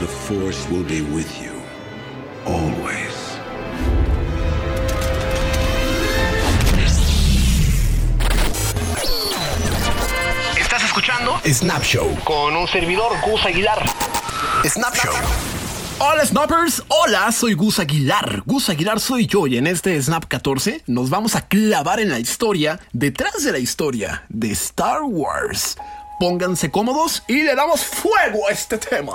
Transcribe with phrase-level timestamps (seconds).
[0.00, 1.50] The Force will be with you.
[2.46, 3.16] Always.
[10.56, 12.16] Estás escuchando Snap Show.
[12.22, 13.84] con un servidor Gus Aguilar.
[14.64, 15.14] Snap Show.
[15.98, 18.44] Hola Snappers, hola, soy Gus Aguilar.
[18.46, 22.20] Gus Aguilar soy yo y en este Snap 14 nos vamos a clavar en la
[22.20, 25.76] historia, detrás de la historia de Star Wars.
[26.20, 29.14] Pónganse cómodos y le damos fuego a este tema.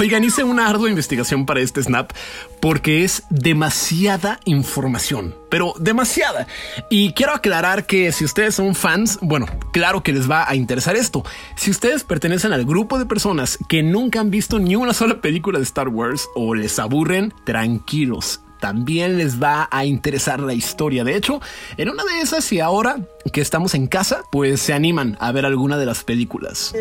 [0.00, 2.12] Oigan, hice una ardua investigación para este snap
[2.60, 6.46] porque es demasiada información, pero demasiada.
[6.88, 10.96] Y quiero aclarar que si ustedes son fans, bueno, claro que les va a interesar
[10.96, 11.24] esto.
[11.56, 15.58] Si ustedes pertenecen al grupo de personas que nunca han visto ni una sola película
[15.58, 21.02] de Star Wars o les aburren, tranquilos también les va a interesar la historia.
[21.02, 21.40] De hecho,
[21.76, 23.00] en una de esas y ahora
[23.32, 26.72] que estamos en casa, pues se animan a ver alguna de las películas.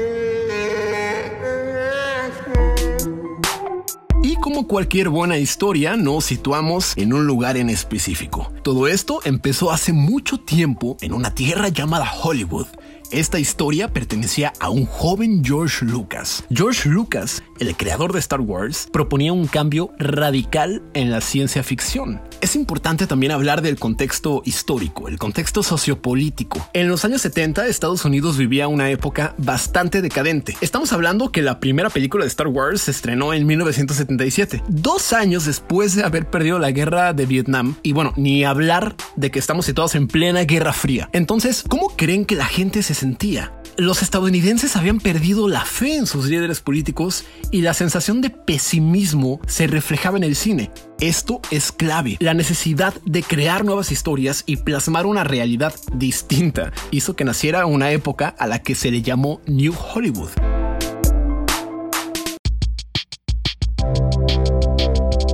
[4.63, 8.51] Cualquier buena historia, nos situamos en un lugar en específico.
[8.63, 12.67] Todo esto empezó hace mucho tiempo en una tierra llamada Hollywood.
[13.11, 16.45] Esta historia pertenecía a un joven George Lucas.
[16.49, 22.21] George Lucas, el creador de Star Wars, proponía un cambio radical en la ciencia ficción.
[22.41, 26.67] Es importante también hablar del contexto histórico, el contexto sociopolítico.
[26.73, 30.57] En los años 70, Estados Unidos vivía una época bastante decadente.
[30.59, 35.45] Estamos hablando que la primera película de Star Wars se estrenó en 1977, dos años
[35.45, 37.75] después de haber perdido la guerra de Vietnam.
[37.83, 41.09] Y bueno, ni hablar de que estamos situados en plena Guerra Fría.
[41.13, 43.53] Entonces, ¿cómo creen que la gente se sentía?
[43.77, 49.39] Los estadounidenses habían perdido la fe en sus líderes políticos y la sensación de pesimismo
[49.47, 50.71] se reflejaba en el cine.
[50.99, 52.17] Esto es clave.
[52.19, 57.91] La necesidad de crear nuevas historias y plasmar una realidad distinta hizo que naciera una
[57.91, 60.29] época a la que se le llamó New Hollywood.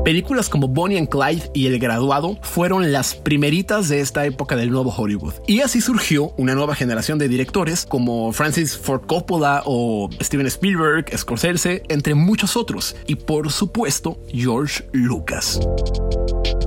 [0.07, 4.71] Películas como Bonnie and Clyde y El Graduado fueron las primeritas de esta época del
[4.71, 5.33] nuevo Hollywood.
[5.47, 11.07] Y así surgió una nueva generación de directores como Francis Ford Coppola o Steven Spielberg,
[11.13, 12.95] Scorsese, entre muchos otros.
[13.05, 15.59] Y por supuesto, George Lucas.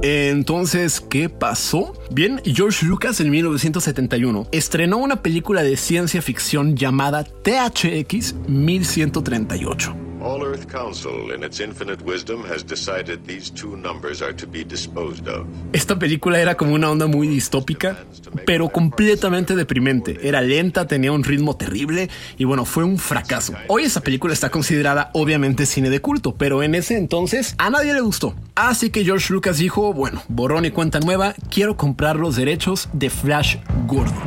[0.03, 1.95] Entonces, ¿qué pasó?
[2.11, 10.10] Bien, George Lucas en 1971 estrenó una película de ciencia ficción llamada THX 1138.
[10.23, 14.65] All Earth Council, in its infinite wisdom, has decided these two numbers are to be
[14.65, 15.47] disposed of.
[15.73, 18.05] Esta película era como una onda muy distópica,
[18.47, 20.19] pero completamente deprimente.
[20.23, 23.55] Era lenta, tenía un ritmo terrible y bueno, fue un fracaso.
[23.69, 27.95] Hoy esa película está considerada obviamente cine de culto, pero en ese entonces a nadie
[27.95, 28.35] le gustó.
[28.55, 33.09] Así que George Lucas dijo, bueno, borrón y cuenta nueva, quiero comprar los derechos de
[33.09, 34.23] Flash Gordon.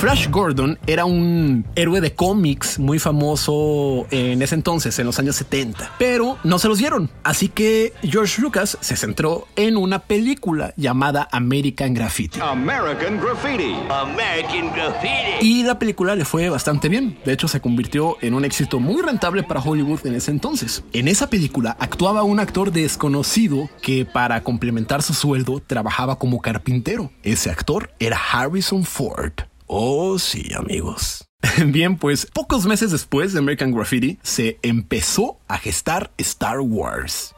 [0.00, 5.36] Flash Gordon era un héroe de cómics muy famoso en ese entonces, en los años
[5.36, 7.10] 70, pero no se los dieron.
[7.22, 12.40] Así que George Lucas se centró en una película llamada American Graffiti.
[12.40, 13.74] American Graffiti.
[13.90, 15.46] American Graffiti.
[15.46, 17.18] Y la película le fue bastante bien.
[17.26, 20.82] De hecho, se convirtió en un éxito muy rentable para Hollywood en ese entonces.
[20.94, 27.12] En esa película actuaba un actor desconocido que para complementar su sueldo trabajaba como carpintero.
[27.22, 29.49] Ese actor era Harrison Ford.
[29.72, 31.28] Oh, sí, amigos.
[31.66, 37.36] Bien, pues pocos meses después de American Graffiti se empezó a gestar Star Wars.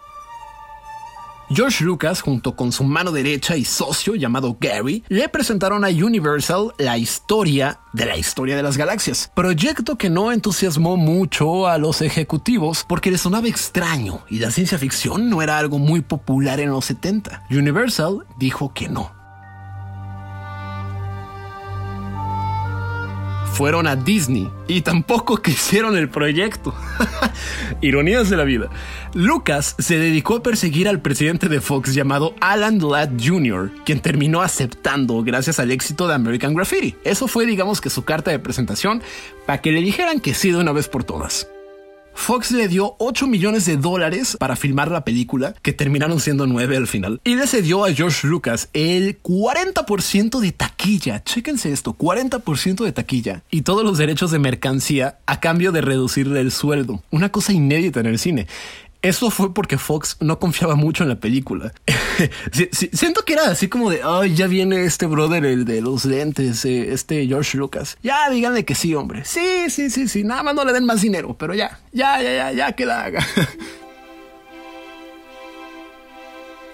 [1.50, 6.72] George Lucas, junto con su mano derecha y socio llamado Gary, le presentaron a Universal
[6.78, 12.00] la historia de la historia de las galaxias, proyecto que no entusiasmó mucho a los
[12.00, 16.70] ejecutivos porque les sonaba extraño y la ciencia ficción no era algo muy popular en
[16.70, 17.44] los 70.
[17.50, 19.21] Universal dijo que no.
[23.52, 26.74] Fueron a Disney y tampoco quisieron el proyecto.
[27.80, 28.70] Ironías de la vida.
[29.14, 34.42] Lucas se dedicó a perseguir al presidente de Fox llamado Alan Ladd Jr., quien terminó
[34.42, 36.96] aceptando gracias al éxito de American Graffiti.
[37.04, 39.02] Eso fue, digamos que su carta de presentación
[39.46, 41.48] para que le dijeran que sí de una vez por todas.
[42.14, 46.76] Fox le dio 8 millones de dólares para filmar la película, que terminaron siendo 9
[46.76, 51.22] al final, y le cedió a George Lucas el 40% de taquilla.
[51.24, 56.40] Chéquense esto, 40% de taquilla y todos los derechos de mercancía a cambio de reducirle
[56.40, 57.02] el sueldo.
[57.10, 58.46] Una cosa inédita en el cine.
[59.02, 61.72] Eso fue porque Fox no confiaba mucho en la película.
[62.92, 66.64] Siento que era así como de, ay, ya viene este brother, el de los lentes,
[66.64, 67.98] eh, este George Lucas.
[68.04, 69.24] Ya díganle que sí, hombre.
[69.24, 70.22] Sí, sí, sí, sí.
[70.22, 73.04] Nada más no le den más dinero, pero ya, ya, ya, ya, ya que la
[73.04, 73.26] haga.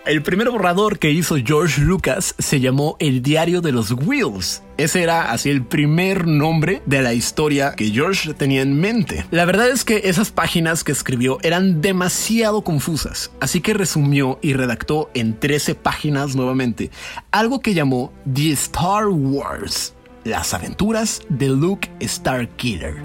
[0.08, 4.62] El primer borrador que hizo George Lucas se llamó El Diario de los Wheels.
[4.78, 9.26] Ese era así el primer nombre de la historia que George tenía en mente.
[9.30, 14.54] La verdad es que esas páginas que escribió eran demasiado confusas, así que resumió y
[14.54, 16.90] redactó en 13 páginas nuevamente
[17.30, 19.92] algo que llamó The Star Wars,
[20.24, 22.96] las aventuras de Luke Starkiller.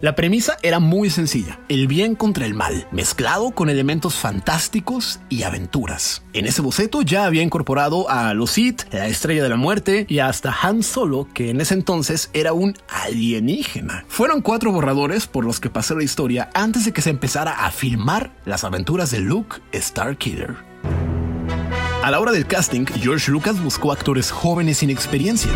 [0.00, 5.42] La premisa era muy sencilla, el bien contra el mal, mezclado con elementos fantásticos y
[5.42, 6.22] aventuras.
[6.32, 8.58] En ese boceto ya había incorporado a los
[8.90, 12.76] la Estrella de la Muerte y hasta Han Solo, que en ese entonces era un
[12.88, 14.04] alienígena.
[14.08, 17.70] Fueron cuatro borradores por los que pasó la historia antes de que se empezara a
[17.70, 20.67] filmar las aventuras de Luke Starkiller.
[22.08, 25.50] A la hora del casting, George Lucas buscó actores jóvenes sin experiencia.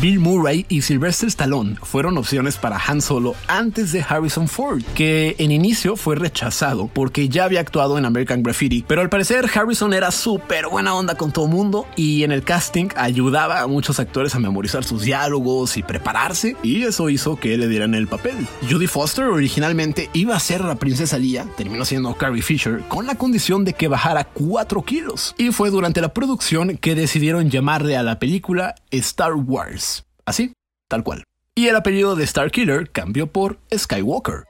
[0.00, 5.34] Bill Murray y Sylvester Stallone fueron opciones para Han Solo antes de Harrison Ford, que
[5.38, 9.92] en inicio fue rechazado porque ya había actuado en American Graffiti, pero al parecer Harrison
[9.92, 14.34] era súper buena onda con todo mundo y en el casting ayudaba a muchos actores
[14.34, 18.46] a memorizar sus diálogos y prepararse, y eso hizo que le dieran el papel.
[18.70, 23.16] Judy Foster originalmente iba a ser la princesa Leia, terminó siendo Carrie Fisher con la
[23.16, 28.02] condición de que bajara 4 kilos, y fue durante la producción que decidieron llamarle a
[28.02, 30.04] la película Star Wars.
[30.26, 30.52] Así,
[30.88, 31.24] tal cual.
[31.54, 34.44] Y el apellido de Starkiller cambió por Skywalker.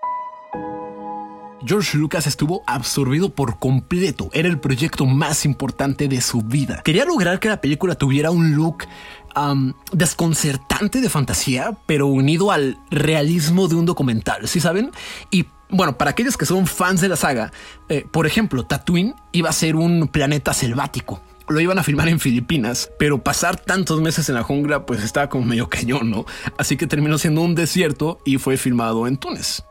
[1.64, 4.30] George Lucas estuvo absorbido por completo.
[4.32, 6.80] Era el proyecto más importante de su vida.
[6.84, 8.86] Quería lograr que la película tuviera un look
[9.92, 14.90] desconcertante de fantasía, pero unido al realismo de un documental, ¿sí saben?
[15.30, 17.52] Y bueno, para aquellos que son fans de la saga,
[17.88, 22.20] eh, por ejemplo, Tatooine iba a ser un planeta selvático lo iban a filmar en
[22.20, 26.24] Filipinas, pero pasar tantos meses en la jungla pues estaba como medio cañón, ¿no?
[26.56, 29.64] Así que terminó siendo un desierto y fue filmado en Túnez.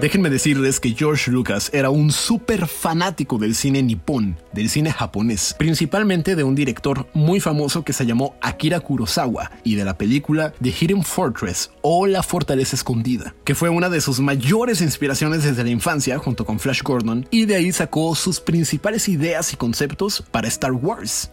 [0.00, 5.54] Déjenme decirles que George Lucas era un súper fanático del cine nipón, del cine japonés,
[5.58, 10.54] principalmente de un director muy famoso que se llamó Akira Kurosawa y de la película
[10.62, 15.64] The Hidden Fortress o La Fortaleza Escondida, que fue una de sus mayores inspiraciones desde
[15.64, 20.24] la infancia junto con Flash Gordon y de ahí sacó sus principales ideas y conceptos
[20.30, 21.30] para Star Wars.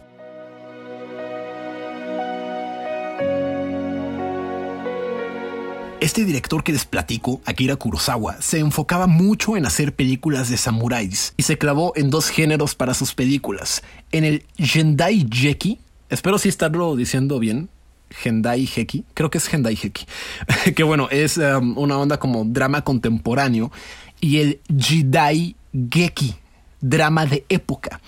[6.00, 11.34] Este director que les platico, Akira Kurosawa, se enfocaba mucho en hacer películas de samuráis
[11.36, 13.82] y se clavó en dos géneros para sus películas.
[14.12, 17.68] En el Gendai Jeki, espero sí estarlo diciendo bien,
[18.10, 20.06] Gendai Heki, creo que es Gendai Heki,
[20.76, 23.72] que bueno, es um, una onda como drama contemporáneo,
[24.20, 26.32] y el Jidai Geki,
[26.80, 28.00] drama de época.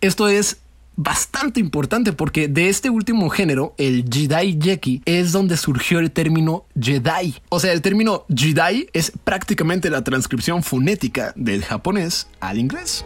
[0.00, 0.56] Esto es
[0.96, 6.64] bastante importante porque de este último género, el Jedi Jeki, es donde surgió el término
[6.80, 7.36] Jedi.
[7.48, 13.04] O sea, el término Jedi es prácticamente la transcripción fonética del japonés al inglés.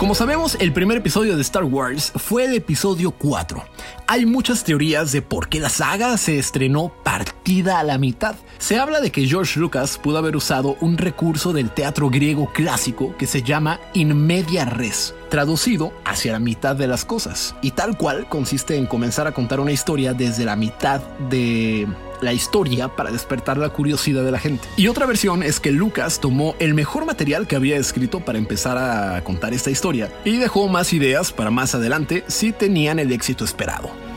[0.00, 3.62] Como sabemos, el primer episodio de Star Wars fue el episodio 4.
[4.06, 8.34] Hay muchas teorías de por qué la saga se estrenó partida a la mitad.
[8.56, 13.14] Se habla de que George Lucas pudo haber usado un recurso del teatro griego clásico
[13.18, 17.98] que se llama in media res, traducido hacia la mitad de las cosas, y tal
[17.98, 21.86] cual consiste en comenzar a contar una historia desde la mitad de
[22.20, 24.68] la historia para despertar la curiosidad de la gente.
[24.76, 28.78] Y otra versión es que Lucas tomó el mejor material que había escrito para empezar
[28.78, 33.44] a contar esta historia y dejó más ideas para más adelante si tenían el éxito
[33.44, 34.09] esperado.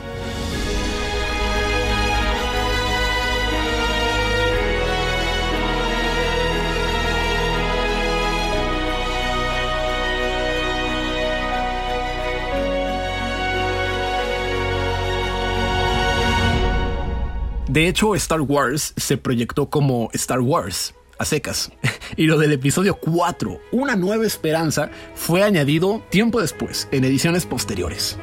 [17.74, 21.72] De hecho, Star Wars se proyectó como Star Wars, a secas.
[22.16, 28.16] Y lo del episodio 4, Una nueva esperanza, fue añadido tiempo después, en ediciones posteriores.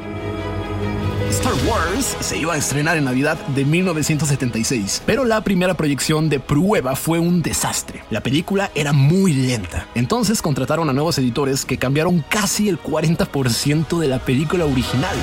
[1.32, 6.40] Star Wars se iba a estrenar en Navidad de 1976, pero la primera proyección de
[6.40, 8.06] prueba fue un desastre.
[8.10, 14.00] La película era muy lenta, entonces contrataron a nuevos editores que cambiaron casi el 40%
[14.00, 15.18] de la película original.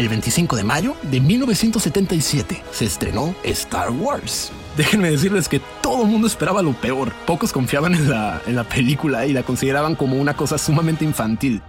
[0.00, 4.50] El 25 de mayo de 1977 se estrenó Star Wars.
[4.74, 7.12] Déjenme decirles que todo el mundo esperaba lo peor.
[7.26, 11.60] Pocos confiaban en la, en la película y la consideraban como una cosa sumamente infantil.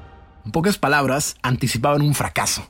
[0.45, 2.65] En pocas palabras, anticipaban un fracaso.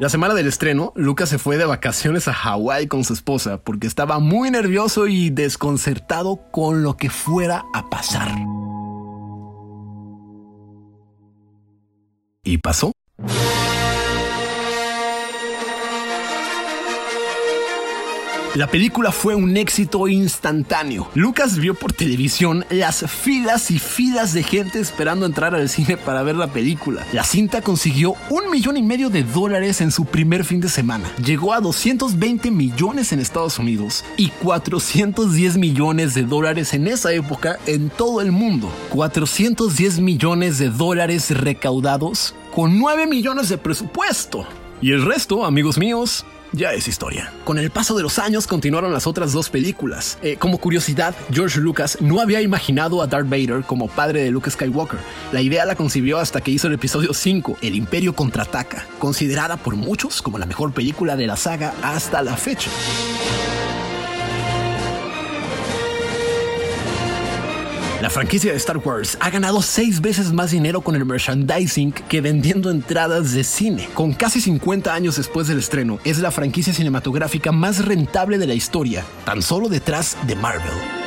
[0.00, 3.86] La semana del estreno, Lucas se fue de vacaciones a Hawái con su esposa porque
[3.86, 8.32] estaba muy nervioso y desconcertado con lo que fuera a pasar.
[12.42, 12.92] Y pasó.
[18.56, 21.08] La película fue un éxito instantáneo.
[21.14, 26.24] Lucas vio por televisión las filas y filas de gente esperando entrar al cine para
[26.24, 27.06] ver la película.
[27.12, 31.08] La cinta consiguió un millón y medio de dólares en su primer fin de semana.
[31.24, 37.60] Llegó a 220 millones en Estados Unidos y 410 millones de dólares en esa época
[37.66, 38.68] en todo el mundo.
[38.88, 44.44] 410 millones de dólares recaudados con 9 millones de presupuesto.
[44.82, 47.32] Y el resto, amigos míos, ya es historia.
[47.44, 50.18] Con el paso de los años continuaron las otras dos películas.
[50.22, 54.50] Eh, como curiosidad, George Lucas no había imaginado a Darth Vader como padre de Luke
[54.50, 54.98] Skywalker.
[55.32, 59.76] La idea la concibió hasta que hizo el episodio 5, El Imperio contraataca, considerada por
[59.76, 62.70] muchos como la mejor película de la saga hasta la fecha.
[68.00, 72.22] La franquicia de Star Wars ha ganado seis veces más dinero con el merchandising que
[72.22, 73.90] vendiendo entradas de cine.
[73.92, 78.54] Con casi 50 años después del estreno, es la franquicia cinematográfica más rentable de la
[78.54, 80.99] historia, tan solo detrás de Marvel.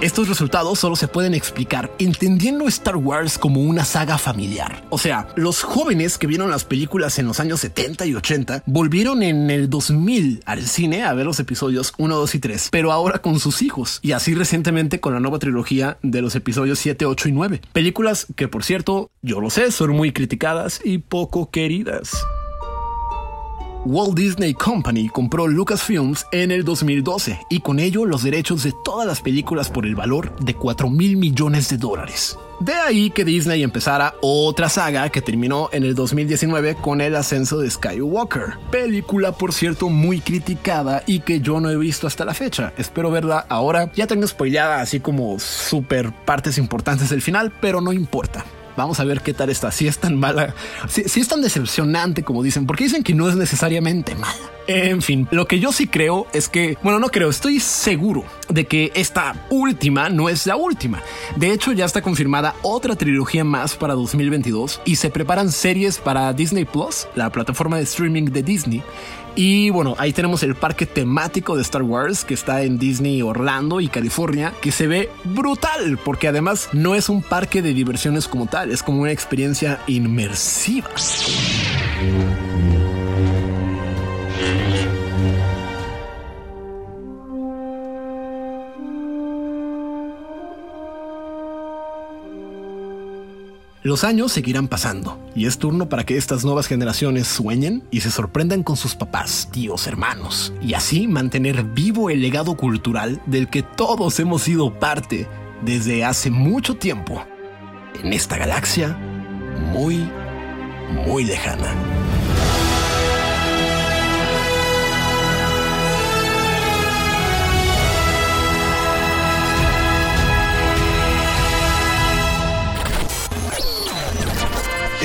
[0.00, 4.84] Estos resultados solo se pueden explicar entendiendo Star Wars como una saga familiar.
[4.90, 9.24] O sea, los jóvenes que vieron las películas en los años 70 y 80 volvieron
[9.24, 13.18] en el 2000 al cine a ver los episodios 1, 2 y 3, pero ahora
[13.18, 17.30] con sus hijos y así recientemente con la nueva trilogía de los episodios 7, 8
[17.30, 17.60] y 9.
[17.72, 22.12] Películas que por cierto, yo lo sé, son muy criticadas y poco queridas.
[23.84, 29.06] Walt Disney Company compró Lucasfilms en el 2012 y con ello los derechos de todas
[29.06, 32.38] las películas por el valor de 4 mil millones de dólares.
[32.60, 37.58] De ahí que Disney empezara otra saga que terminó en el 2019 con el ascenso
[37.58, 38.58] de Skywalker.
[38.72, 42.72] Película, por cierto, muy criticada y que yo no he visto hasta la fecha.
[42.76, 43.92] Espero verla ahora.
[43.94, 48.44] Ya tengo spoilada así como super partes importantes del final, pero no importa.
[48.78, 49.72] Vamos a ver qué tal está.
[49.72, 50.54] Si es tan mala,
[50.88, 54.38] si, es tan decepcionante como dicen, porque dicen que no es necesariamente mala.
[54.68, 58.66] En fin, lo que yo sí creo es que, bueno, no creo, estoy seguro de
[58.66, 61.02] que esta última no es la última.
[61.34, 66.32] De hecho, ya está confirmada otra trilogía más para 2022 y se preparan series para
[66.32, 68.82] Disney Plus, la plataforma de streaming de Disney,
[69.40, 73.80] y bueno, ahí tenemos el parque temático de Star Wars que está en Disney Orlando
[73.80, 78.46] y California, que se ve brutal, porque además no es un parque de diversiones como
[78.46, 80.88] tal, es como una experiencia inmersiva.
[93.88, 98.10] Los años seguirán pasando y es turno para que estas nuevas generaciones sueñen y se
[98.10, 103.62] sorprendan con sus papás, tíos, hermanos y así mantener vivo el legado cultural del que
[103.62, 105.26] todos hemos sido parte
[105.62, 107.24] desde hace mucho tiempo
[108.04, 108.94] en esta galaxia
[109.72, 110.06] muy,
[111.06, 111.74] muy lejana.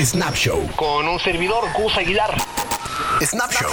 [0.02, 0.68] Snapshow.
[0.76, 2.34] Con un servidor, Gus Aguilar.
[3.20, 3.70] Snapshow.